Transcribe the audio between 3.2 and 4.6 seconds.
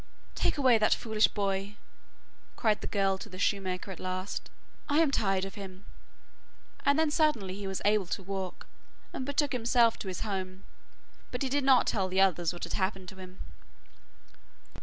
the shoemaker at last,